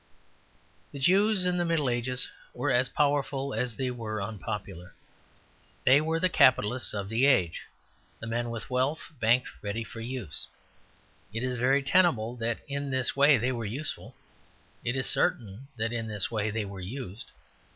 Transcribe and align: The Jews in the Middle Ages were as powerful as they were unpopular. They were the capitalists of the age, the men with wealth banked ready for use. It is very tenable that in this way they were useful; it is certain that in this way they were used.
The 0.91 0.97
Jews 0.99 1.45
in 1.45 1.57
the 1.57 1.63
Middle 1.63 1.87
Ages 1.87 2.27
were 2.55 2.71
as 2.71 2.89
powerful 2.89 3.53
as 3.53 3.75
they 3.75 3.91
were 3.91 4.19
unpopular. 4.19 4.95
They 5.85 6.01
were 6.01 6.19
the 6.19 6.27
capitalists 6.27 6.95
of 6.95 7.07
the 7.07 7.27
age, 7.27 7.67
the 8.19 8.25
men 8.25 8.49
with 8.49 8.67
wealth 8.71 9.11
banked 9.19 9.49
ready 9.61 9.83
for 9.83 9.99
use. 10.01 10.47
It 11.31 11.43
is 11.43 11.57
very 11.59 11.83
tenable 11.83 12.35
that 12.37 12.61
in 12.67 12.89
this 12.89 13.15
way 13.15 13.37
they 13.37 13.51
were 13.51 13.63
useful; 13.63 14.15
it 14.83 14.95
is 14.95 15.05
certain 15.05 15.67
that 15.77 15.93
in 15.93 16.07
this 16.07 16.31
way 16.31 16.49
they 16.49 16.65
were 16.65 16.79
used. 16.79 17.29